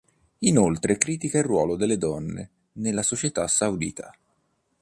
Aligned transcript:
Inoltre 0.39 0.97
critica 0.97 1.37
il 1.37 1.43
ruolo 1.43 1.75
delle 1.75 1.99
donne 1.99 2.49
nella 2.73 3.03
società 3.03 3.47
saudita. 3.47 4.11